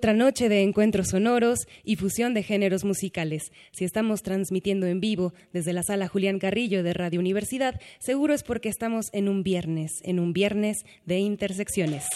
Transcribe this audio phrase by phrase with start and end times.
[0.00, 3.52] Otra noche de encuentros sonoros y fusión de géneros musicales.
[3.70, 8.42] Si estamos transmitiendo en vivo desde la sala Julián Carrillo de Radio Universidad, seguro es
[8.42, 12.06] porque estamos en un viernes, en un viernes de intersecciones.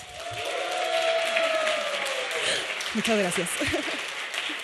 [2.95, 3.51] Muchas gracias.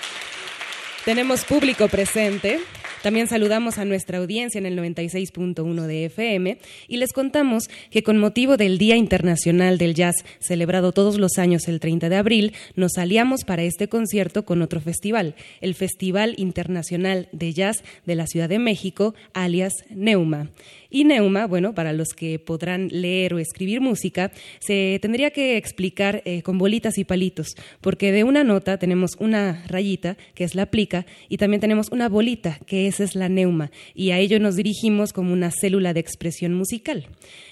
[1.05, 2.59] Tenemos público presente.
[3.03, 8.19] También saludamos a nuestra audiencia en el 96.1 de FM y les contamos que con
[8.19, 12.99] motivo del Día Internacional del Jazz, celebrado todos los años el 30 de abril, nos
[12.99, 18.49] aliamos para este concierto con otro festival, el Festival Internacional de Jazz de la Ciudad
[18.49, 20.51] de México, alias Neuma.
[20.91, 26.23] Y Neuma, bueno, para los que podrán leer o escribir música, se tendría que explicar
[26.25, 30.67] eh, con bolitas y palitos, porque de una nota tenemos una rayita, que es la
[30.67, 34.57] plica, y también tenemos una bolita, que esa es la neuma, y a ello nos
[34.57, 37.07] dirigimos como una célula de expresión musical.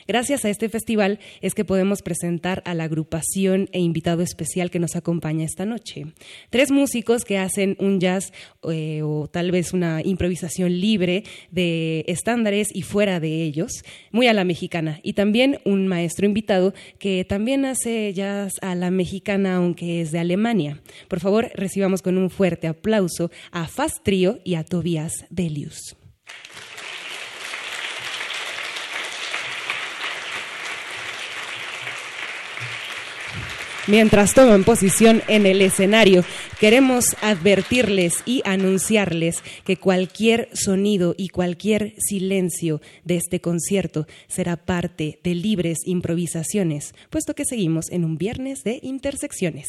[0.09, 4.79] Gracias a este festival es que podemos presentar a la agrupación e invitado especial que
[4.79, 6.07] nos acompaña esta noche.
[6.49, 8.33] Tres músicos que hacen un jazz
[8.71, 14.33] eh, o tal vez una improvisación libre de estándares y fuera de ellos, muy a
[14.33, 14.99] la mexicana.
[15.03, 20.21] Y también un maestro invitado que también hace jazz a la mexicana, aunque es de
[20.21, 20.81] Alemania.
[21.09, 25.98] Por favor, recibamos con un fuerte aplauso a Fast Trio y a Tobias Delius.
[33.89, 36.23] Mientras toman posición en el escenario,
[36.61, 45.21] queremos advertirles y anunciarles que cualquier sonido y cualquier silencio de este concierto será parte
[45.25, 49.69] de libres improvisaciones, puesto que seguimos en un viernes de intersecciones.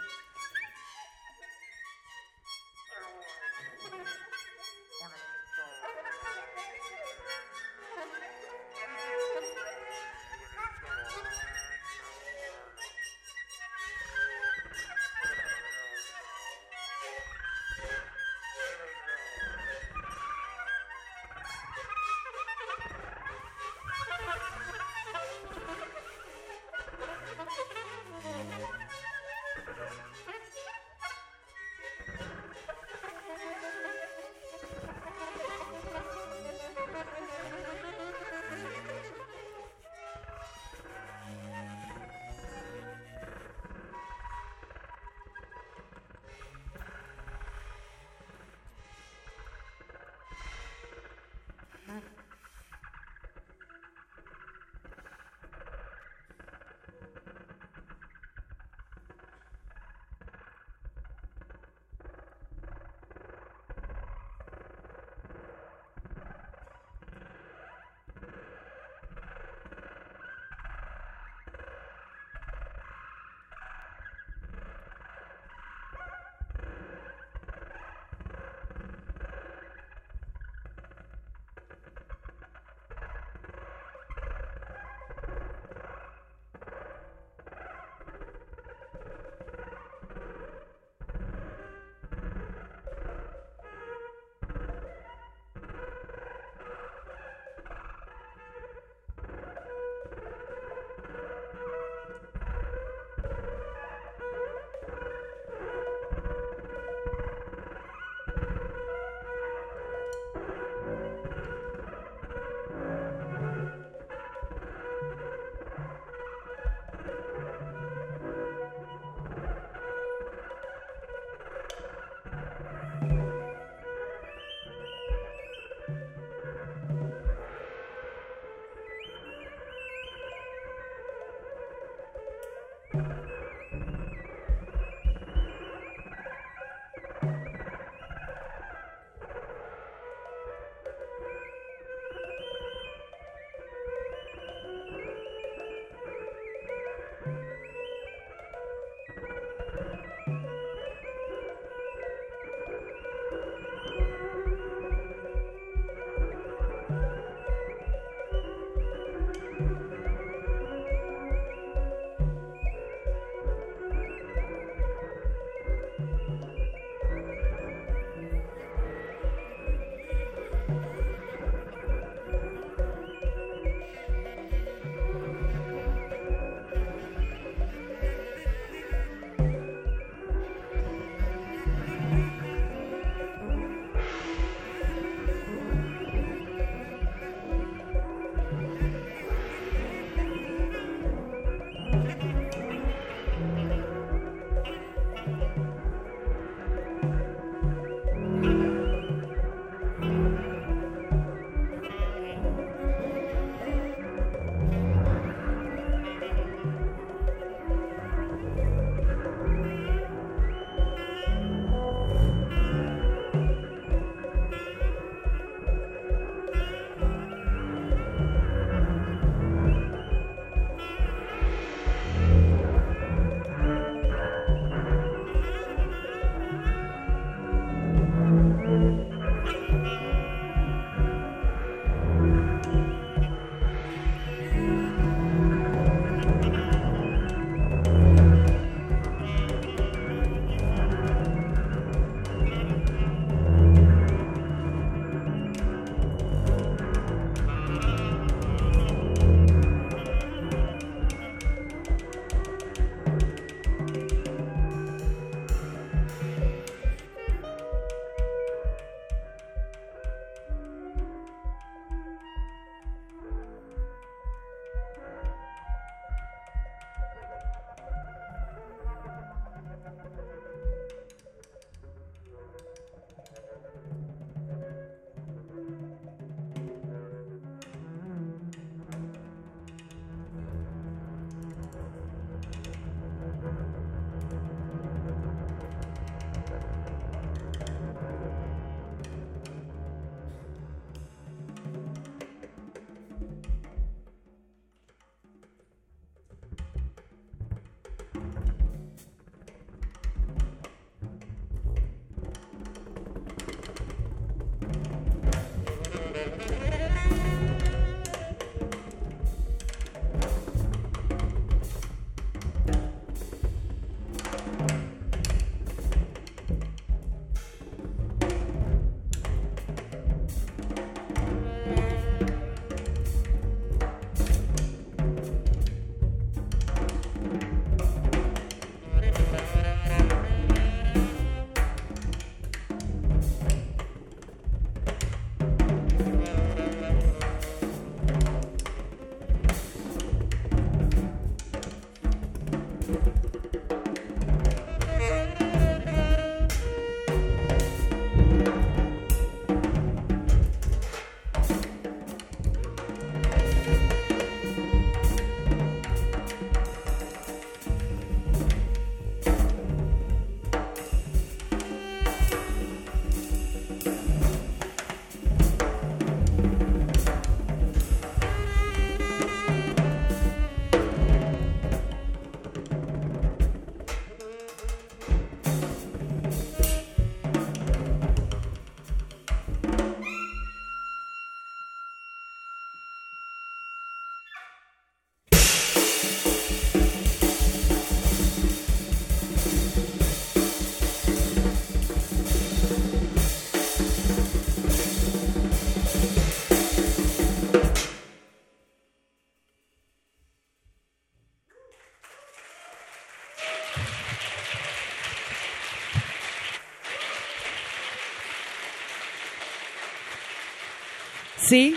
[411.51, 411.75] Sí.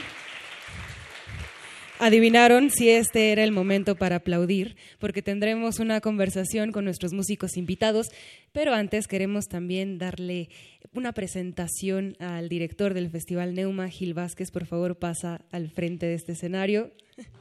[1.99, 7.57] Adivinaron si este era el momento para aplaudir, porque tendremos una conversación con nuestros músicos
[7.57, 8.07] invitados,
[8.53, 10.49] pero antes queremos también darle
[10.93, 14.53] una presentación al director del Festival Neuma, Gil Vázquez.
[14.53, 16.93] Por favor, pasa al frente de este escenario.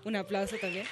[0.04, 0.86] Un aplauso también.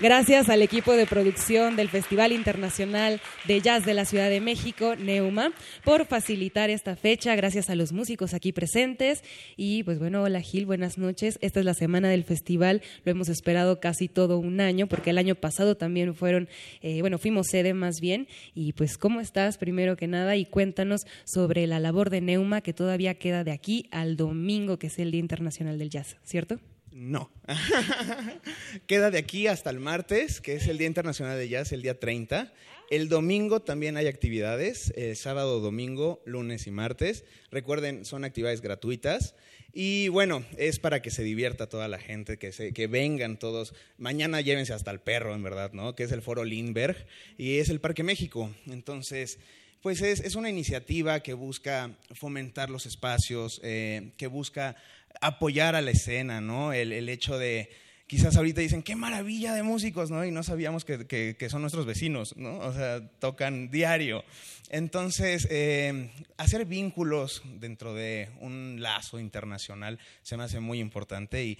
[0.00, 4.94] Gracias al equipo de producción del Festival Internacional de Jazz de la Ciudad de México,
[4.94, 5.50] Neuma,
[5.82, 7.34] por facilitar esta fecha.
[7.34, 9.24] Gracias a los músicos aquí presentes.
[9.56, 11.36] Y pues bueno, hola Gil, buenas noches.
[11.42, 12.80] Esta es la semana del festival.
[13.04, 16.48] Lo hemos esperado casi todo un año, porque el año pasado también fueron,
[16.80, 18.28] eh, bueno, fuimos sede más bien.
[18.54, 20.36] Y pues, ¿cómo estás primero que nada?
[20.36, 24.86] Y cuéntanos sobre la labor de Neuma que todavía queda de aquí al domingo, que
[24.86, 26.60] es el Día Internacional del Jazz, ¿cierto?
[26.98, 27.30] No.
[28.88, 32.00] Queda de aquí hasta el martes, que es el Día Internacional de Jazz, el día
[32.00, 32.52] 30.
[32.90, 37.24] El domingo también hay actividades, el sábado, domingo, lunes y martes.
[37.52, 39.36] Recuerden, son actividades gratuitas.
[39.72, 43.74] Y bueno, es para que se divierta toda la gente, que, se, que vengan todos.
[43.96, 45.94] Mañana llévense hasta el perro, en verdad, ¿no?
[45.94, 46.96] Que es el Foro Lindbergh
[47.36, 48.52] y es el Parque México.
[48.66, 49.38] Entonces,
[49.82, 54.74] pues es, es una iniciativa que busca fomentar los espacios, eh, que busca
[55.20, 56.72] apoyar a la escena, ¿no?
[56.72, 57.70] El, el, hecho de,
[58.06, 60.24] quizás ahorita dicen, qué maravilla de músicos, ¿no?
[60.24, 62.58] Y no sabíamos que, que, son nuestros vecinos, ¿no?
[62.58, 64.24] O sea, tocan diario.
[64.70, 71.58] Entonces, eh, hacer vínculos dentro de un lazo internacional se me hace muy importante y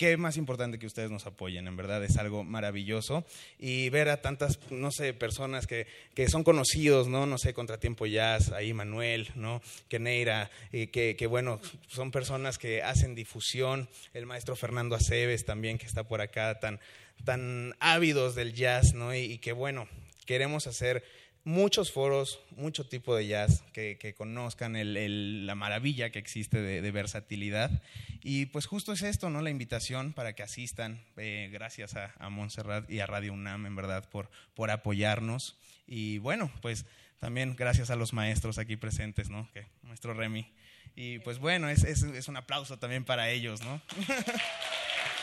[0.00, 3.22] qué más importante que ustedes nos apoyen, en verdad es algo maravilloso.
[3.58, 7.26] Y ver a tantas, no sé, personas que, que son conocidos, ¿no?
[7.26, 9.60] No sé, Contratiempo Jazz, ahí Manuel, ¿no?
[9.90, 13.90] Keneira, y que, que, bueno, son personas que hacen difusión.
[14.14, 16.80] El maestro Fernando Aceves también, que está por acá, tan,
[17.26, 19.14] tan ávidos del jazz, ¿no?
[19.14, 19.86] Y que bueno,
[20.24, 21.04] queremos hacer
[21.50, 26.62] muchos foros, mucho tipo de jazz, que, que conozcan el, el, la maravilla que existe
[26.62, 27.82] de, de, versatilidad.
[28.22, 29.42] Y pues justo es esto, ¿no?
[29.42, 31.02] La invitación para que asistan.
[31.16, 35.56] Eh, gracias a, a, Montserrat y a Radio UNAM, en verdad, por, por apoyarnos.
[35.86, 36.86] Y bueno, pues
[37.18, 39.48] también gracias a los maestros aquí presentes, ¿no?
[39.52, 40.46] Que, nuestro Remy.
[40.94, 43.82] Y pues bueno, es, es, es un aplauso también para ellos, ¿no?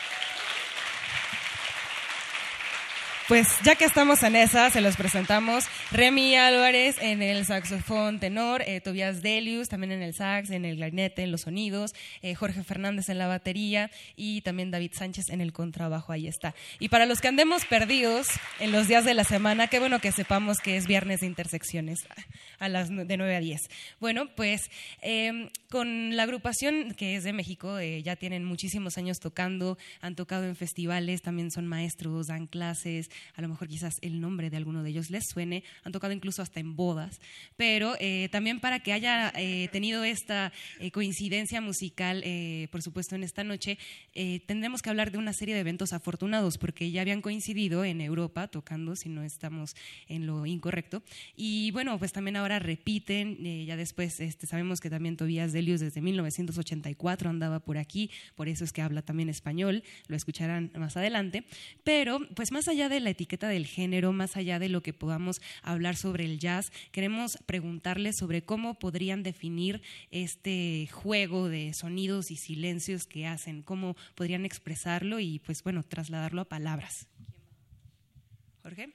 [3.28, 5.66] Pues ya que estamos en esa, se los presentamos.
[5.92, 10.78] Remy Álvarez en el saxofón tenor, eh, Tobias Delius también en el sax, en el
[10.78, 15.42] clarinete, en los sonidos, eh, Jorge Fernández en la batería y también David Sánchez en
[15.42, 16.56] el contrabajo, ahí está.
[16.80, 18.28] Y para los que andemos perdidos
[18.62, 22.08] en los días de la semana, qué bueno que sepamos que es viernes de intersecciones
[22.60, 23.60] a las de 9 a 10.
[24.00, 24.62] Bueno, pues
[25.02, 30.16] eh, con la agrupación que es de México, eh, ya tienen muchísimos años tocando, han
[30.16, 34.58] tocado en festivales, también son maestros, dan clases, a lo mejor quizás el nombre de
[34.58, 37.20] alguno de ellos les suene, han tocado incluso hasta en bodas,
[37.56, 43.16] pero eh, también para que haya eh, tenido esta eh, coincidencia musical, eh, por supuesto,
[43.16, 43.78] en esta noche,
[44.14, 48.02] eh, tendremos que hablar de una serie de eventos afortunados, porque ya habían coincidido en
[48.02, 49.76] Europa tocando, si no estamos
[50.08, 51.04] en lo incorrecto,
[51.36, 55.80] y bueno, pues también ahora repiten, eh, ya después este, sabemos que también Tobías Delius
[55.80, 60.98] desde 1984 andaba por aquí, por eso es que habla también español, lo escucharán más
[60.98, 61.44] adelante,
[61.84, 65.42] pero pues más allá de la etiqueta del género, más allá de lo que podamos
[65.62, 72.38] hablar sobre el jazz, queremos preguntarles sobre cómo podrían definir este juego de sonidos y
[72.38, 77.08] silencios que hacen, cómo podrían expresarlo y pues bueno, trasladarlo a palabras.
[78.64, 78.94] Jorge.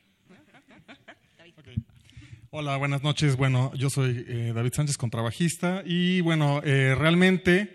[2.51, 3.37] Hola, buenas noches.
[3.37, 7.75] Bueno, yo soy eh, David Sánchez, contrabajista, y bueno, eh, realmente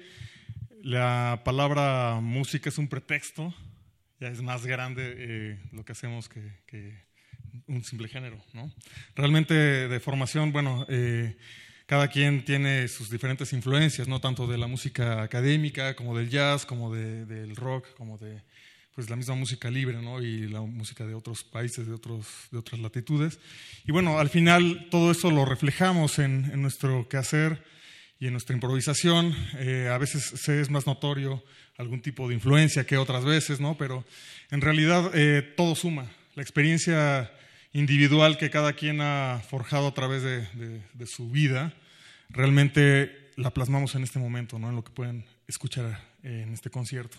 [0.84, 3.56] la palabra música es un pretexto
[4.20, 7.08] ya es más grande eh, lo que hacemos que,
[7.68, 8.38] un simple género.
[8.54, 8.72] ¿no?
[9.16, 11.38] Realmente de formación, bueno, eh,
[11.86, 16.66] cada quien tiene sus diferentes influencias, no tanto de la música académica como del jazz,
[16.66, 18.42] como de, del rock, como de
[18.94, 20.22] pues la misma música libre ¿no?
[20.24, 23.40] y la música de otros países, de, otros, de otras latitudes.
[23.86, 27.64] Y bueno, al final todo eso lo reflejamos en, en nuestro quehacer
[28.20, 29.36] y en nuestra improvisación.
[29.58, 31.44] Eh, a veces se es más notorio
[31.78, 33.78] algún tipo de influencia que otras veces, ¿no?
[33.78, 34.06] Pero
[34.52, 36.10] en realidad eh, todo suma.
[36.36, 37.32] La experiencia
[37.74, 41.74] individual que cada quien ha forjado a través de, de, de, su vida,
[42.30, 44.70] realmente la plasmamos en este momento, ¿no?
[44.70, 47.18] En lo que pueden escuchar eh, en este concierto.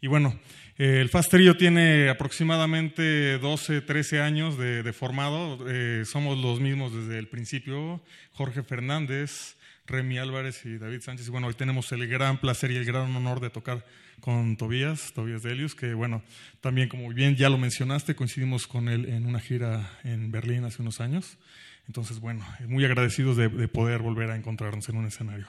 [0.00, 0.38] Y bueno,
[0.78, 5.58] eh, el Fast Trio tiene aproximadamente 12, 13 años de, de formado.
[5.68, 8.02] Eh, somos los mismos desde el principio.
[8.32, 9.55] Jorge Fernández,
[9.86, 11.28] Remy Álvarez y David Sánchez.
[11.28, 13.84] Y bueno, hoy tenemos el gran placer y el gran honor de tocar
[14.20, 16.22] con Tobías, Tobías Delius, que bueno,
[16.60, 20.82] también como bien ya lo mencionaste, coincidimos con él en una gira en Berlín hace
[20.82, 21.38] unos años.
[21.86, 25.46] Entonces, bueno, muy agradecidos de, de poder volver a encontrarnos en un escenario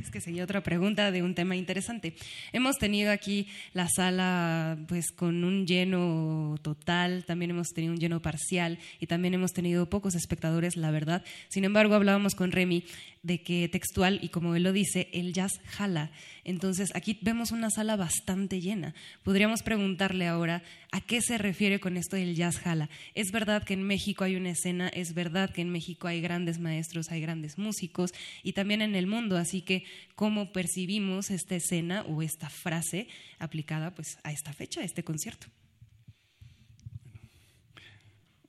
[0.00, 2.14] es que sería otra pregunta de un tema interesante.
[2.52, 8.20] Hemos tenido aquí la sala pues con un lleno total, también hemos tenido un lleno
[8.20, 11.24] parcial y también hemos tenido pocos espectadores, la verdad.
[11.48, 12.84] Sin embargo, hablábamos con Remy
[13.28, 16.10] de que textual, y como él lo dice, el jazz jala.
[16.44, 18.94] Entonces, aquí vemos una sala bastante llena.
[19.22, 22.88] Podríamos preguntarle ahora a qué se refiere con esto del jazz jala.
[23.14, 26.58] Es verdad que en México hay una escena, es verdad que en México hay grandes
[26.58, 28.12] maestros, hay grandes músicos,
[28.42, 29.36] y también en el mundo.
[29.36, 34.84] Así que, ¿cómo percibimos esta escena o esta frase aplicada pues, a esta fecha, a
[34.84, 35.48] este concierto?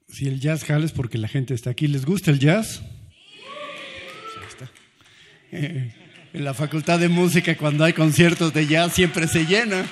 [0.08, 1.88] Si el jazz jala es porque la gente está aquí.
[1.88, 2.82] ¿Les gusta el jazz?
[5.52, 5.94] en
[6.34, 9.86] la Facultad de Música, cuando hay conciertos de jazz, siempre se llena.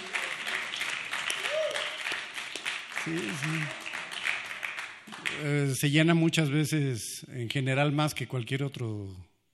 [5.44, 9.08] Eh, se llena muchas veces, en general, más que cualquier otro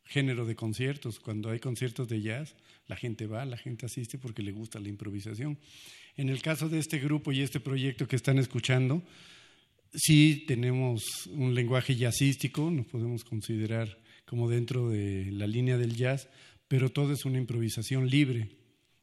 [0.03, 1.19] género de conciertos.
[1.19, 2.55] Cuando hay conciertos de jazz,
[2.87, 5.57] la gente va, la gente asiste porque le gusta la improvisación.
[6.17, 9.01] En el caso de este grupo y este proyecto que están escuchando,
[9.93, 16.29] sí tenemos un lenguaje jazzístico, nos podemos considerar como dentro de la línea del jazz,
[16.67, 18.49] pero todo es una improvisación libre.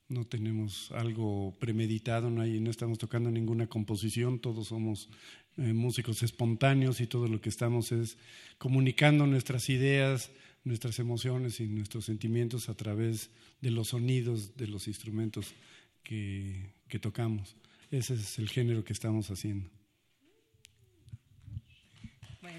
[0.08, 5.08] No tenemos algo premeditado, no, hay, no estamos tocando ninguna composición, todos somos
[5.56, 8.16] eh, músicos espontáneos y todo lo que estamos es
[8.58, 10.30] comunicando nuestras ideas,
[10.64, 13.30] nuestras emociones y nuestros sentimientos a través
[13.60, 15.54] de los sonidos de los instrumentos
[16.02, 17.56] que, que tocamos.
[17.90, 19.70] Ese es el género que estamos haciendo.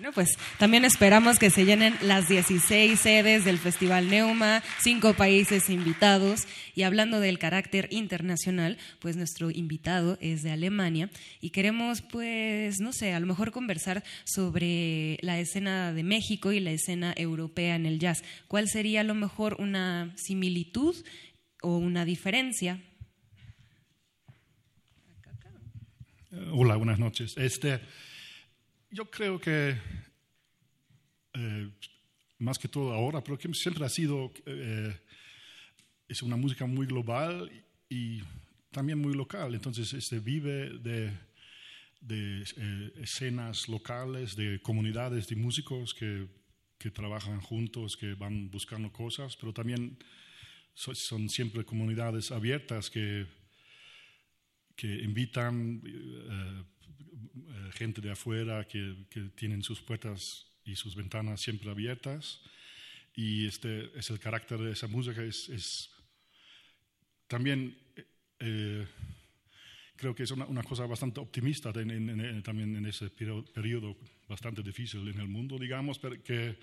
[0.01, 5.69] Bueno, pues también esperamos que se llenen las 16 sedes del Festival Neuma, cinco países
[5.69, 6.47] invitados.
[6.73, 12.93] Y hablando del carácter internacional, pues nuestro invitado es de Alemania y queremos, pues, no
[12.93, 17.85] sé, a lo mejor conversar sobre la escena de México y la escena europea en
[17.85, 18.23] el jazz.
[18.47, 20.95] ¿Cuál sería a lo mejor una similitud
[21.61, 22.81] o una diferencia?
[26.53, 27.35] Hola, buenas noches.
[27.37, 27.81] Este,
[28.91, 29.77] yo creo que
[31.33, 31.71] eh,
[32.39, 34.99] más que todo ahora, pero siempre ha sido, eh,
[36.07, 37.49] es una música muy global
[37.89, 38.21] y
[38.71, 39.55] también muy local.
[39.55, 41.11] Entonces, este vive de,
[42.01, 46.27] de eh, escenas locales, de comunidades de músicos que,
[46.77, 49.97] que, trabajan juntos, que van buscando cosas, pero también
[50.73, 53.27] son siempre comunidades abiertas que,
[54.75, 55.81] que invitan
[57.73, 58.95] gente de afuera que,
[59.35, 62.41] tienen sus puertas y sus ventanas siempre abiertas.
[63.15, 65.23] Y este es el carácter de esa música.
[65.23, 65.89] Es,
[67.27, 67.77] también
[68.39, 68.87] eh,
[69.95, 73.97] creo que es una, cosa bastante optimista también en ese periodo
[74.31, 76.57] bastante difícil en el mundo, digamos, pero que,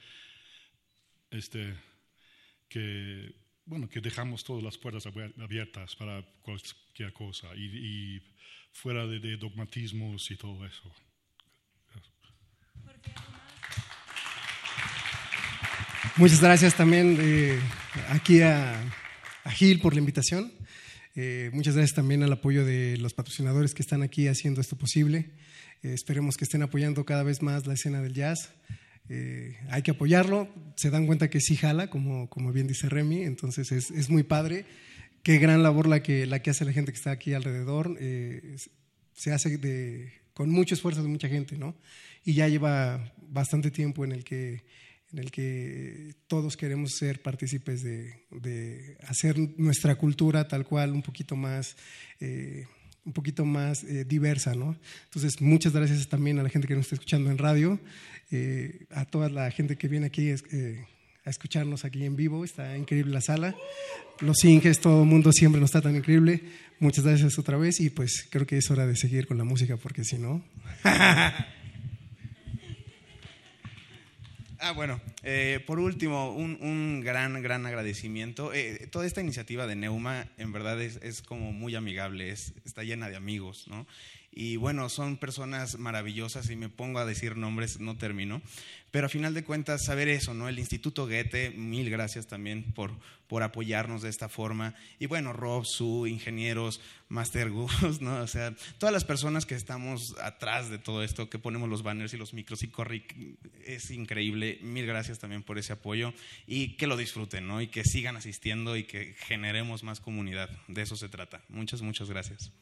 [1.30, 1.74] este,
[2.68, 3.34] que,
[3.68, 7.48] bueno, que dejamos todas las puertas abiertas para cualquier cosa.
[7.54, 8.22] Y, y
[8.72, 10.90] fuera de, de dogmatismos y todo eso.
[16.16, 17.60] Muchas gracias también eh,
[18.08, 18.80] aquí a,
[19.44, 20.50] a, Gil por la invitación.
[21.14, 25.30] Eh, muchas gracias también al apoyo de los patrocinadores que están aquí haciendo esto posible.
[25.82, 28.50] Eh, esperemos que estén apoyando cada vez más la escena del jazz.
[29.08, 30.48] Eh, hay que apoyarlo.
[30.76, 34.22] Se dan cuenta que sí jala, como, como bien dice Remy, entonces es, es muy
[34.22, 34.66] padre
[35.22, 37.96] qué gran labor la que, la que hace la gente que está aquí alrededor.
[38.00, 38.56] Eh,
[39.12, 41.76] se hace de, con mucho esfuerzo de mucha gente, ¿no?
[42.24, 44.64] Y ya lleva bastante tiempo en el que,
[45.12, 51.02] en el que todos queremos ser partícipes de, de hacer nuestra cultura tal cual un
[51.02, 51.76] poquito más...
[52.20, 52.66] Eh,
[53.08, 54.76] un poquito más eh, diversa, ¿no?
[55.04, 57.80] Entonces, muchas gracias también a la gente que nos está escuchando en radio,
[58.30, 60.84] eh, a toda la gente que viene aquí eh,
[61.24, 63.56] a escucharnos aquí en vivo, está increíble la sala,
[64.20, 66.42] los Inges, todo el mundo siempre nos está tan increíble.
[66.80, 69.76] Muchas gracias otra vez y pues creo que es hora de seguir con la música
[69.78, 70.44] porque si no...
[74.60, 78.52] Ah, bueno, eh, por último, un, un, gran, gran agradecimiento.
[78.52, 82.82] Eh, toda esta iniciativa de Neuma en verdad es, es como muy amigable, es, está
[82.82, 83.86] llena de amigos, ¿no?
[84.30, 88.40] Y bueno, son personas maravillosas y me pongo a decir nombres, no termino.
[88.90, 90.48] Pero a final de cuentas, saber eso, ¿no?
[90.48, 92.92] El Instituto Goethe, mil gracias también por,
[93.26, 94.74] por apoyarnos de esta forma.
[94.98, 98.20] Y bueno, Rob, Su, ingenieros, Master Gus, ¿no?
[98.20, 102.14] O sea, todas las personas que estamos atrás de todo esto, que ponemos los banners
[102.14, 103.14] y los micros y Corric,
[103.66, 104.58] es increíble.
[104.62, 106.14] Mil gracias también por ese apoyo
[106.46, 107.60] y que lo disfruten, ¿no?
[107.60, 110.48] Y que sigan asistiendo y que generemos más comunidad.
[110.68, 111.42] De eso se trata.
[111.48, 112.52] Muchas, muchas gracias.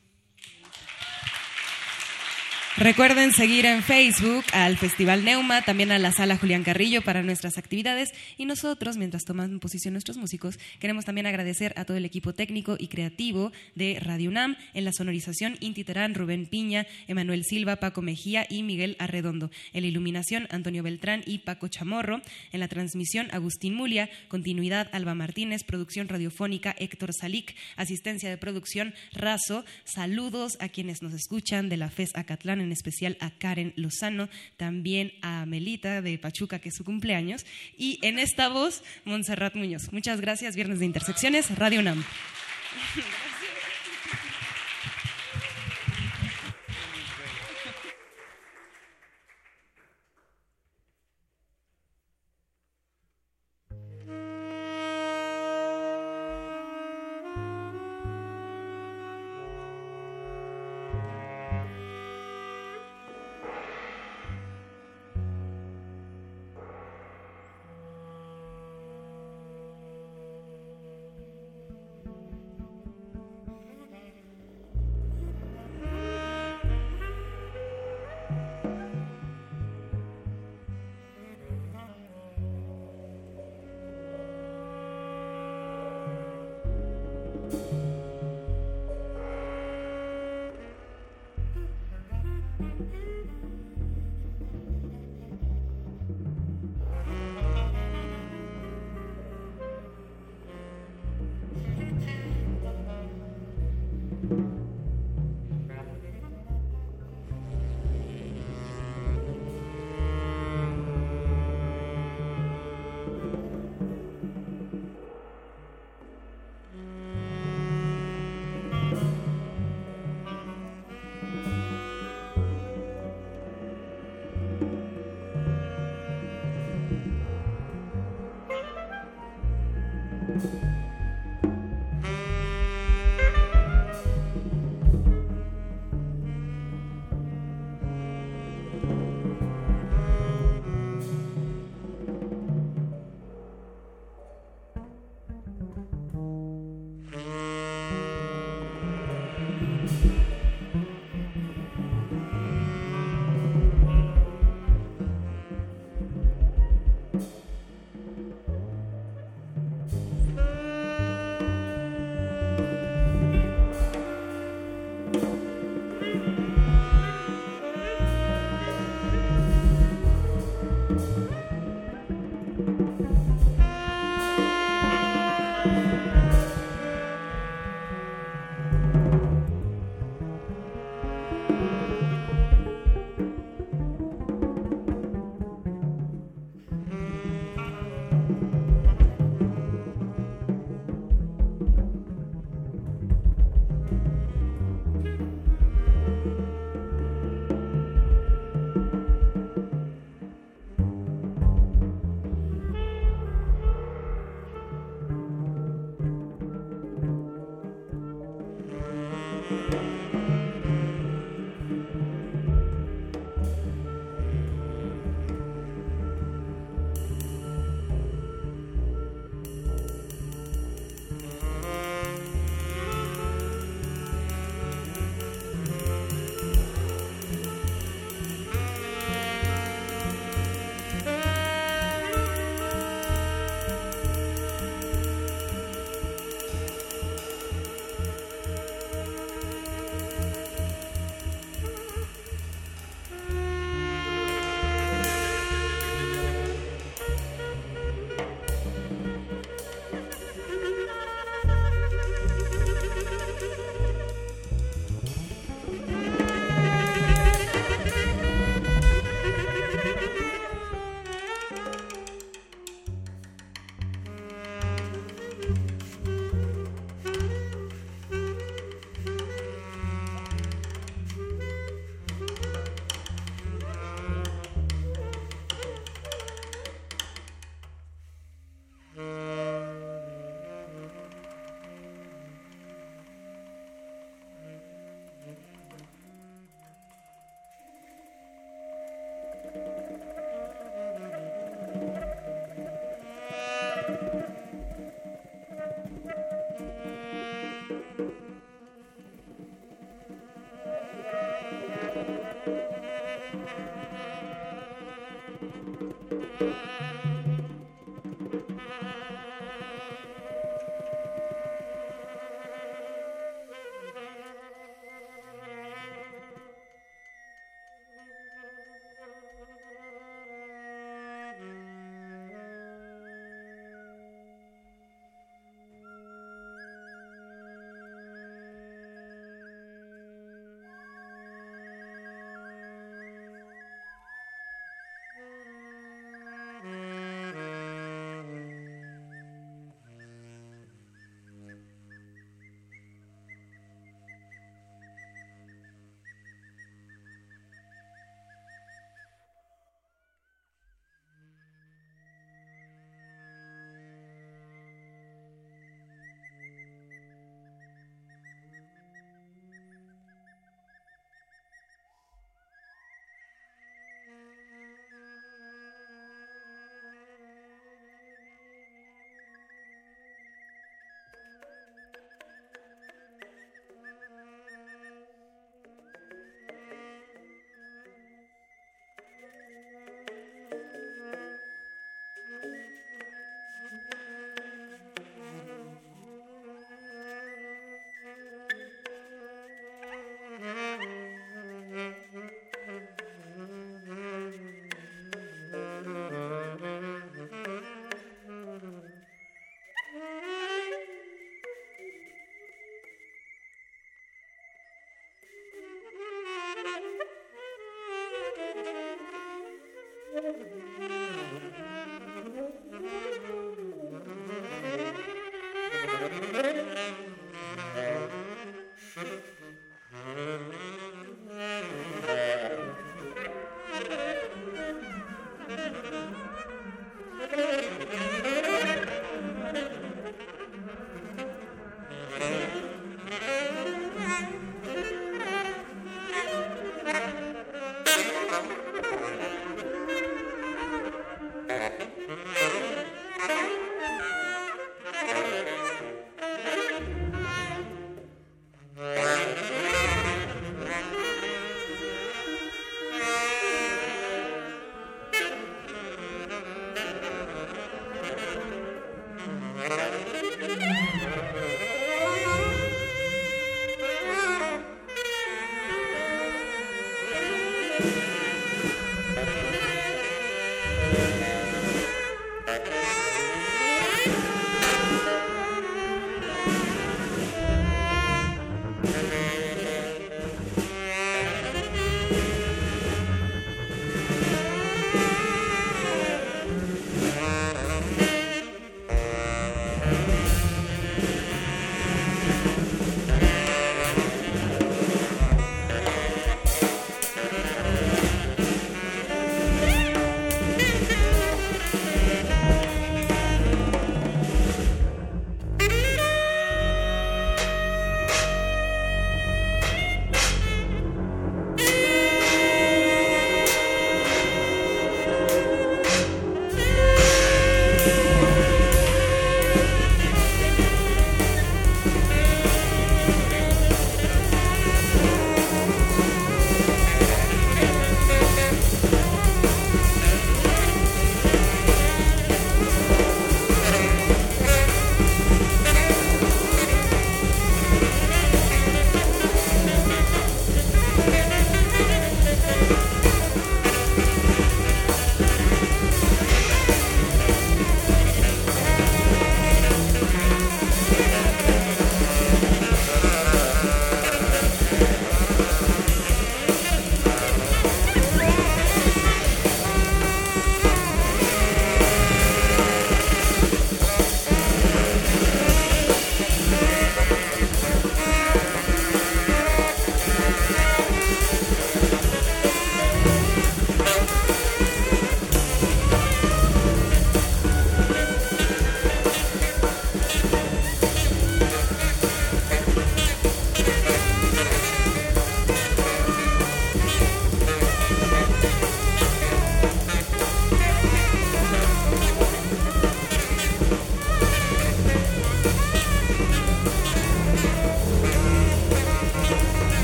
[2.79, 7.57] Recuerden seguir en Facebook al Festival Neuma, también a la Sala Julián Carrillo para nuestras
[7.57, 12.35] actividades y nosotros, mientras toman posición nuestros músicos, queremos también agradecer a todo el equipo
[12.35, 18.03] técnico y creativo de Radio UNAM en la sonorización Inti Rubén Piña, Emanuel Silva, Paco
[18.03, 19.51] Mejía y Miguel Arredondo.
[19.72, 22.20] En la iluminación Antonio Beltrán y Paco Chamorro.
[22.53, 28.93] En la transmisión Agustín Mulia, continuidad Alba Martínez, producción radiofónica Héctor Salic, asistencia de producción
[29.12, 29.64] Razo.
[29.85, 35.47] Saludos a quienes nos escuchan de la FES Acatlán especial a Karen Lozano, también a
[35.47, 37.45] Melita de Pachuca, que es su cumpleaños,
[37.77, 39.93] y en esta voz, Montserrat Muñoz.
[39.93, 42.05] Muchas gracias, Viernes de Intersecciones, Radio UNAM.